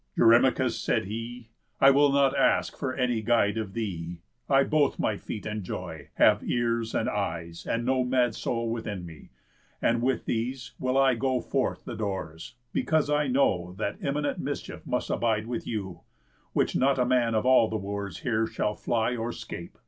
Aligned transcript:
"Eurymachus," 0.17 0.79
said 0.79 1.05
he, 1.05 1.49
"I 1.79 1.91
will 1.91 2.11
not 2.11 2.35
ask 2.35 2.75
for 2.75 2.91
any 2.95 3.21
guide 3.21 3.55
of 3.55 3.73
thee, 3.73 4.17
I 4.49 4.63
both 4.63 4.97
my 4.97 5.15
feet 5.15 5.45
enjoy, 5.45 6.09
have 6.15 6.41
ears 6.43 6.95
and 6.95 7.07
eyes, 7.07 7.67
And 7.67 7.85
no 7.85 8.03
mad 8.03 8.33
soul 8.33 8.67
within 8.71 9.05
me; 9.05 9.29
and 9.79 10.01
with 10.01 10.25
these 10.25 10.71
Will 10.79 10.97
I 10.97 11.13
go 11.13 11.39
forth 11.39 11.85
the 11.85 11.93
doors, 11.95 12.55
because 12.73 13.11
I 13.11 13.27
know 13.27 13.75
That 13.77 13.97
imminent 14.03 14.39
mischief 14.39 14.87
must 14.87 15.11
abide 15.11 15.45
with 15.45 15.67
you, 15.67 15.99
Which 16.53 16.75
not 16.75 16.97
a 16.97 17.05
man 17.05 17.35
of 17.35 17.45
all 17.45 17.67
the 17.67 17.77
Wooers 17.77 18.21
here 18.21 18.47
Shall 18.47 18.73
fly 18.73 19.15
or 19.15 19.31
'scape. 19.31 19.77